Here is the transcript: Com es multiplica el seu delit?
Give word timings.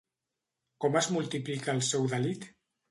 Com 0.85 0.97
es 1.03 1.11
multiplica 1.19 1.79
el 1.79 1.87
seu 1.93 2.13
delit? 2.17 2.53